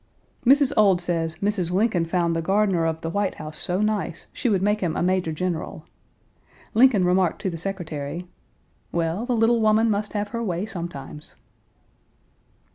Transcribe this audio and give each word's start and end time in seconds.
Mrs. 0.47 0.75
Ould 0.79 0.99
says 0.99 1.35
Mrs. 1.43 1.69
Lincoln 1.71 2.05
found 2.05 2.35
the 2.35 2.41
gardener 2.41 2.87
of 2.87 3.01
the 3.01 3.09
White 3.11 3.35
House 3.35 3.59
so 3.59 3.81
nice, 3.81 4.25
she 4.33 4.49
would 4.49 4.63
make 4.63 4.81
him 4.81 4.97
a 4.97 5.03
major 5.03 5.31
general. 5.31 5.85
Lincoln 6.73 7.05
remarked 7.05 7.39
to 7.43 7.51
the 7.51 7.55
secretary: 7.59 8.27
"Well, 8.91 9.27
the 9.27 9.37
little 9.37 9.61
woman 9.61 9.91
must 9.91 10.13
have 10.13 10.29
her 10.29 10.41
way 10.41 10.65
sometimes." 10.65 11.35